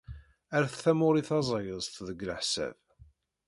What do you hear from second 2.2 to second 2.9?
leḥsab.